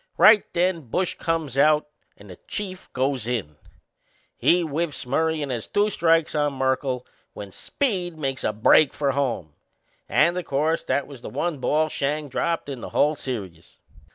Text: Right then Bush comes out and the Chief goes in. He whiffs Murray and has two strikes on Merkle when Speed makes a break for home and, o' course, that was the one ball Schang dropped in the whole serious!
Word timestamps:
Right 0.17 0.51
then 0.53 0.89
Bush 0.89 1.13
comes 1.17 1.59
out 1.59 1.87
and 2.17 2.31
the 2.31 2.37
Chief 2.47 2.91
goes 2.91 3.27
in. 3.27 3.57
He 4.35 4.61
whiffs 4.63 5.05
Murray 5.05 5.43
and 5.43 5.51
has 5.51 5.67
two 5.67 5.91
strikes 5.91 6.33
on 6.33 6.53
Merkle 6.53 7.05
when 7.33 7.51
Speed 7.51 8.17
makes 8.17 8.43
a 8.43 8.51
break 8.51 8.95
for 8.95 9.11
home 9.11 9.53
and, 10.09 10.35
o' 10.35 10.41
course, 10.41 10.83
that 10.85 11.05
was 11.05 11.21
the 11.21 11.29
one 11.29 11.59
ball 11.59 11.87
Schang 11.87 12.29
dropped 12.29 12.67
in 12.67 12.81
the 12.81 12.89
whole 12.89 13.15
serious! 13.15 13.79